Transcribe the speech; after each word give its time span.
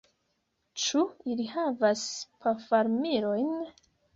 Ĉu 0.83 1.01
ili 1.33 1.45
havas 1.51 2.07
pafarmilojn? 2.47 3.57